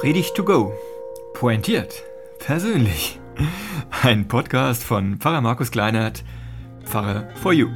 Predigt 0.00 0.34
to 0.34 0.42
go. 0.42 0.72
Pointiert. 1.34 2.04
Persönlich. 2.38 3.20
Ein 3.90 4.28
Podcast 4.28 4.82
von 4.82 5.18
Pfarrer 5.18 5.42
Markus 5.42 5.70
Kleinert, 5.70 6.24
Pfarrer 6.84 7.28
for 7.36 7.52
You. 7.52 7.68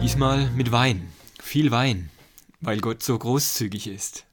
Diesmal 0.00 0.48
mit 0.52 0.72
Wein. 0.72 1.12
Viel 1.42 1.70
Wein, 1.72 2.08
weil 2.62 2.80
Gott 2.80 3.02
so 3.02 3.18
großzügig 3.18 3.86
ist. 3.86 4.24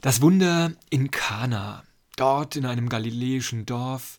Das 0.00 0.22
Wunder 0.22 0.72
in 0.88 1.10
Kana, 1.10 1.84
dort 2.16 2.56
in 2.56 2.64
einem 2.64 2.88
galiläischen 2.88 3.66
Dorf, 3.66 4.18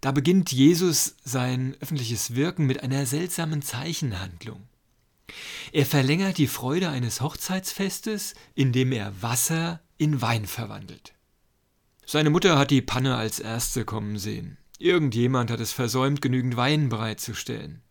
da 0.00 0.12
beginnt 0.12 0.52
Jesus 0.52 1.16
sein 1.24 1.76
öffentliches 1.80 2.34
Wirken 2.34 2.66
mit 2.66 2.82
einer 2.82 3.04
seltsamen 3.06 3.62
Zeichenhandlung. 3.62 4.68
Er 5.72 5.86
verlängert 5.86 6.38
die 6.38 6.46
Freude 6.46 6.88
eines 6.88 7.20
Hochzeitsfestes, 7.20 8.34
indem 8.54 8.92
er 8.92 9.22
Wasser 9.22 9.80
in 9.98 10.22
Wein 10.22 10.46
verwandelt. 10.46 11.14
Seine 12.06 12.30
Mutter 12.30 12.56
hat 12.58 12.70
die 12.70 12.80
Panne 12.80 13.16
als 13.16 13.40
erste 13.40 13.84
kommen 13.84 14.18
sehen. 14.18 14.56
Irgendjemand 14.78 15.50
hat 15.50 15.60
es 15.60 15.72
versäumt, 15.72 16.22
genügend 16.22 16.56
Wein 16.56 16.88
bereitzustellen. 16.88 17.82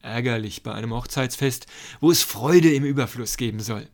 Ärgerlich 0.00 0.62
bei 0.62 0.72
einem 0.72 0.92
Hochzeitsfest, 0.92 1.66
wo 2.00 2.10
es 2.10 2.22
Freude 2.22 2.72
im 2.72 2.84
Überfluss 2.84 3.38
geben 3.38 3.60
soll. 3.60 3.88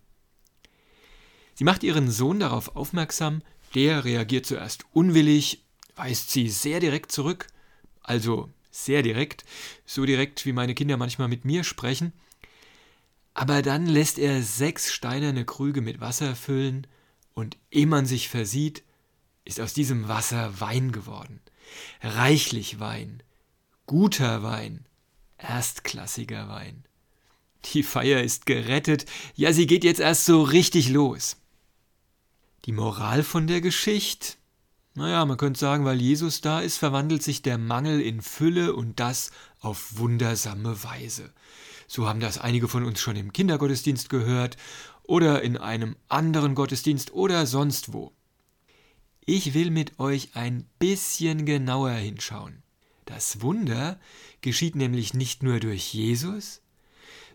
Sie 1.55 1.65
macht 1.65 1.84
ihren 1.84 2.10
Sohn 2.10 2.41
darauf 2.41 2.74
aufmerksam, 2.74 3.43
der 3.74 4.05
reagiert 4.05 4.45
zuerst 4.45 4.84
unwillig, 4.93 5.65
weist 5.95 6.30
sie 6.30 6.48
sehr 6.48 6.80
direkt 6.80 7.12
zurück 7.12 7.46
also 8.10 8.50
sehr 8.73 9.02
direkt, 9.02 9.45
so 9.87 10.05
direkt 10.05 10.45
wie 10.45 10.52
meine 10.52 10.74
Kinder 10.74 10.96
manchmal 10.96 11.29
mit 11.29 11.45
mir 11.45 11.62
sprechen, 11.62 12.12
aber 13.35 13.62
dann 13.62 13.87
lässt 13.87 14.18
er 14.18 14.43
sechs 14.43 14.93
steinerne 14.93 15.45
Krüge 15.45 15.80
mit 15.80 16.01
Wasser 16.01 16.35
füllen, 16.35 16.88
und 17.32 17.57
ehe 17.70 17.87
man 17.87 18.04
sich 18.04 18.29
versieht, 18.29 18.82
ist 19.45 19.60
aus 19.60 19.73
diesem 19.73 20.09
Wasser 20.09 20.60
Wein 20.60 20.90
geworden. 20.90 21.40
Reichlich 22.02 22.80
Wein, 22.80 23.23
guter 23.87 24.42
Wein, 24.42 24.85
erstklassiger 25.38 26.48
Wein. 26.48 26.85
Die 27.66 27.85
Feier 27.85 28.23
ist 28.23 28.45
gerettet, 28.45 29.07
ja, 29.37 29.52
sie 29.52 29.68
geht 29.68 29.85
jetzt 29.85 30.01
erst 30.01 30.26
so 30.26 30.42
richtig 30.42 30.88
los. 30.88 31.37
Die 32.65 32.73
Moral 32.73 33.23
von 33.23 33.46
der 33.46 33.60
Geschichte? 33.60 34.40
Naja, 34.95 35.24
man 35.24 35.37
könnte 35.37 35.60
sagen, 35.60 35.85
weil 35.85 36.01
Jesus 36.01 36.41
da 36.41 36.60
ist, 36.60 36.79
verwandelt 36.79 37.23
sich 37.23 37.43
der 37.43 37.59
Mangel 37.59 38.01
in 38.01 38.23
Fülle 38.23 38.74
und 38.74 38.99
das 38.99 39.30
auf 39.60 39.99
wundersame 39.99 40.82
Weise. 40.82 41.32
So 41.87 42.09
haben 42.09 42.21
das 42.21 42.38
einige 42.38 42.69
von 42.69 42.85
uns 42.85 43.01
schon 43.01 43.16
im 43.16 43.32
Kindergottesdienst 43.32 44.10
gehört 44.10 44.57
oder 45.05 45.43
in 45.43 45.57
einem 45.57 45.97
anderen 46.09 46.55
Gottesdienst 46.55 47.13
oder 47.13 47.47
sonst 47.47 47.93
wo. 47.93 48.13
Ich 49.24 49.55
will 49.55 49.71
mit 49.71 50.01
euch 50.01 50.30
ein 50.35 50.66
bisschen 50.79 51.47
genauer 51.47 51.91
hinschauen. 51.93 52.63
Das 53.07 53.43
Wunder 53.43 53.99
geschieht 54.41 54.75
nämlich 54.75 55.15
nicht 55.15 55.43
nur 55.43 55.60
durch 55.60 55.93
Jesus, 55.93 56.63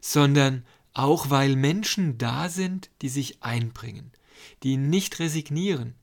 sondern 0.02 0.66
auch 0.94 1.30
weil 1.30 1.56
Menschen 1.56 2.18
da 2.18 2.50
sind, 2.50 2.90
die 3.02 3.10
sich 3.10 3.44
einbringen, 3.44 4.12
die 4.64 4.78
nicht 4.78 5.20
resignieren, 5.20 5.96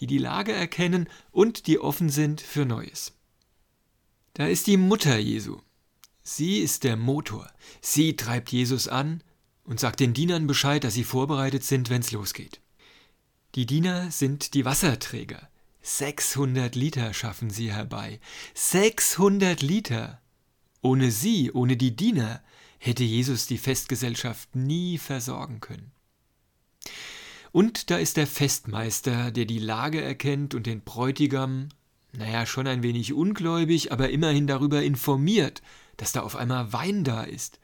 die 0.00 0.06
die 0.06 0.18
Lage 0.18 0.52
erkennen 0.52 1.08
und 1.30 1.66
die 1.66 1.78
offen 1.78 2.08
sind 2.08 2.40
für 2.40 2.64
Neues. 2.64 3.12
Da 4.34 4.46
ist 4.46 4.66
die 4.66 4.76
Mutter 4.76 5.18
Jesu. 5.18 5.58
Sie 6.22 6.58
ist 6.58 6.84
der 6.84 6.96
Motor. 6.96 7.50
Sie 7.80 8.16
treibt 8.16 8.50
Jesus 8.52 8.88
an 8.88 9.22
und 9.64 9.80
sagt 9.80 10.00
den 10.00 10.14
Dienern 10.14 10.46
Bescheid, 10.46 10.84
dass 10.84 10.94
sie 10.94 11.04
vorbereitet 11.04 11.64
sind, 11.64 11.90
wenn's 11.90 12.12
losgeht. 12.12 12.60
Die 13.54 13.66
Diener 13.66 14.10
sind 14.10 14.54
die 14.54 14.64
Wasserträger. 14.64 15.48
600 15.82 16.74
Liter 16.76 17.14
schaffen 17.14 17.50
sie 17.50 17.72
herbei. 17.72 18.20
600 18.54 19.62
Liter! 19.62 20.20
Ohne 20.82 21.10
sie, 21.10 21.50
ohne 21.52 21.76
die 21.76 21.96
Diener, 21.96 22.42
hätte 22.78 23.04
Jesus 23.04 23.46
die 23.46 23.58
Festgesellschaft 23.58 24.54
nie 24.56 24.98
versorgen 24.98 25.60
können. 25.60 25.92
Und 27.52 27.90
da 27.90 27.96
ist 27.96 28.16
der 28.16 28.26
Festmeister, 28.26 29.30
der 29.30 29.44
die 29.44 29.58
Lage 29.58 30.00
erkennt 30.00 30.54
und 30.54 30.66
den 30.66 30.82
Bräutigam, 30.82 31.68
naja, 32.12 32.46
schon 32.46 32.66
ein 32.66 32.82
wenig 32.82 33.12
ungläubig, 33.12 33.92
aber 33.92 34.10
immerhin 34.10 34.46
darüber 34.46 34.82
informiert, 34.82 35.62
dass 35.96 36.12
da 36.12 36.20
auf 36.20 36.36
einmal 36.36 36.72
Wein 36.72 37.04
da 37.04 37.22
ist 37.22 37.58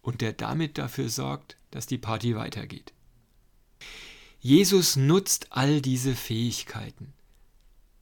und 0.00 0.20
der 0.20 0.32
damit 0.32 0.78
dafür 0.78 1.08
sorgt, 1.08 1.56
dass 1.70 1.86
die 1.86 1.98
Party 1.98 2.36
weitergeht. 2.36 2.92
Jesus 4.38 4.96
nutzt 4.96 5.48
all 5.50 5.80
diese 5.80 6.14
Fähigkeiten. 6.14 7.12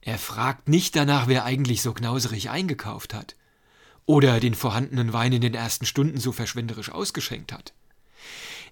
Er 0.01 0.19
fragt 0.19 0.69
nicht 0.69 0.95
danach, 0.95 1.27
wer 1.27 1.45
eigentlich 1.45 1.81
so 1.81 1.93
knauserig 1.93 2.51
eingekauft 2.51 3.15
hat 3.15 3.35
oder 4.05 4.39
den 4.39 4.53
vorhandenen 4.53 5.13
Wein 5.13 5.33
in 5.33 5.41
den 5.41 5.55
ersten 5.55 5.87
Stunden 5.87 6.19
so 6.19 6.31
verschwenderisch 6.31 6.91
ausgeschenkt 6.91 7.51
hat. 7.51 7.73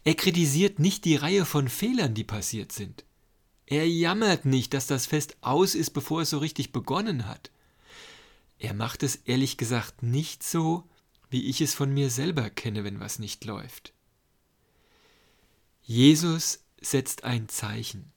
Er 0.03 0.15
kritisiert 0.15 0.79
nicht 0.79 1.05
die 1.05 1.15
Reihe 1.15 1.45
von 1.45 1.69
Fehlern, 1.69 2.13
die 2.13 2.23
passiert 2.23 2.71
sind. 2.71 3.05
Er 3.65 3.87
jammert 3.87 4.45
nicht, 4.45 4.73
dass 4.73 4.87
das 4.87 5.05
Fest 5.05 5.37
aus 5.41 5.75
ist, 5.75 5.91
bevor 5.91 6.21
es 6.21 6.31
so 6.31 6.39
richtig 6.39 6.71
begonnen 6.71 7.27
hat. 7.27 7.51
Er 8.59 8.73
macht 8.73 9.03
es 9.03 9.15
ehrlich 9.15 9.57
gesagt 9.57 10.03
nicht 10.03 10.43
so, 10.43 10.83
wie 11.29 11.47
ich 11.49 11.61
es 11.61 11.73
von 11.73 11.93
mir 11.93 12.09
selber 12.09 12.49
kenne, 12.49 12.83
wenn 12.83 12.99
was 12.99 13.19
nicht 13.19 13.45
läuft. 13.45 13.93
Jesus 15.81 16.63
setzt 16.79 17.23
ein 17.23 17.49
Zeichen. 17.49 18.11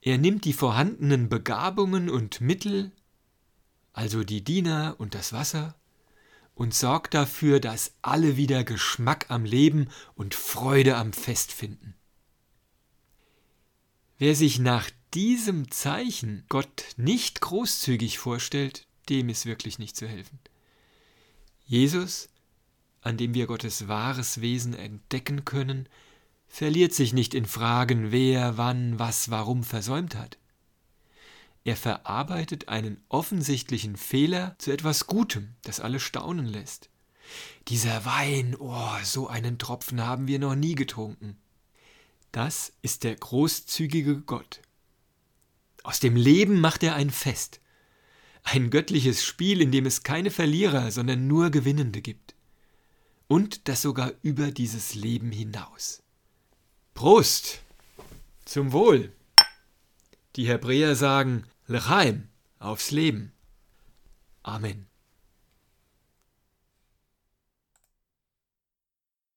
Er 0.00 0.18
nimmt 0.18 0.44
die 0.44 0.52
vorhandenen 0.52 1.28
Begabungen 1.28 2.10
und 2.10 2.40
Mittel, 2.40 2.90
also 3.92 4.24
die 4.24 4.42
Diener 4.42 4.96
und 4.98 5.14
das 5.14 5.32
Wasser, 5.32 5.76
und 6.54 6.74
sorgt 6.74 7.14
dafür, 7.14 7.60
dass 7.60 7.94
alle 8.02 8.36
wieder 8.36 8.64
Geschmack 8.64 9.26
am 9.28 9.44
Leben 9.44 9.88
und 10.14 10.34
Freude 10.34 10.96
am 10.96 11.12
Fest 11.12 11.52
finden. 11.52 11.94
Wer 14.18 14.34
sich 14.36 14.58
nach 14.58 14.90
diesem 15.14 15.70
Zeichen 15.70 16.44
Gott 16.48 16.84
nicht 16.96 17.40
großzügig 17.40 18.18
vorstellt, 18.18 18.86
dem 19.08 19.28
ist 19.28 19.46
wirklich 19.46 19.78
nicht 19.78 19.96
zu 19.96 20.06
helfen. 20.06 20.38
Jesus, 21.64 22.28
an 23.00 23.16
dem 23.16 23.34
wir 23.34 23.46
Gottes 23.46 23.88
wahres 23.88 24.40
Wesen 24.40 24.74
entdecken 24.74 25.44
können, 25.44 25.88
verliert 26.46 26.92
sich 26.92 27.12
nicht 27.12 27.34
in 27.34 27.46
Fragen, 27.46 28.12
wer, 28.12 28.58
wann, 28.58 28.98
was, 28.98 29.30
warum 29.30 29.64
versäumt 29.64 30.14
hat. 30.14 30.38
Er 31.64 31.76
verarbeitet 31.76 32.68
einen 32.68 33.02
offensichtlichen 33.08 33.96
Fehler 33.96 34.56
zu 34.58 34.72
etwas 34.72 35.06
Gutem, 35.06 35.54
das 35.62 35.78
alle 35.78 36.00
staunen 36.00 36.46
lässt. 36.46 36.90
Dieser 37.68 38.04
Wein, 38.04 38.56
oh, 38.58 38.98
so 39.04 39.28
einen 39.28 39.58
Tropfen 39.58 40.04
haben 40.04 40.26
wir 40.26 40.38
noch 40.38 40.56
nie 40.56 40.74
getrunken. 40.74 41.36
Das 42.32 42.72
ist 42.82 43.04
der 43.04 43.14
großzügige 43.14 44.20
Gott. 44.20 44.60
Aus 45.84 46.00
dem 46.00 46.16
Leben 46.16 46.60
macht 46.60 46.82
er 46.82 46.94
ein 46.94 47.10
Fest, 47.10 47.60
ein 48.42 48.70
göttliches 48.70 49.24
Spiel, 49.24 49.60
in 49.60 49.70
dem 49.70 49.86
es 49.86 50.02
keine 50.02 50.30
Verlierer, 50.30 50.90
sondern 50.90 51.26
nur 51.28 51.50
Gewinnende 51.50 52.02
gibt. 52.02 52.34
Und 53.28 53.68
das 53.68 53.82
sogar 53.82 54.12
über 54.22 54.50
dieses 54.50 54.94
Leben 54.94 55.30
hinaus. 55.30 56.02
Prost! 56.94 57.60
Zum 58.44 58.72
Wohl! 58.72 59.12
Die 60.36 60.48
Hebräer 60.48 60.96
sagen, 60.96 61.44
Lechaim, 61.66 62.28
aufs 62.58 62.90
Leben. 62.90 63.32
Amen. 64.42 64.91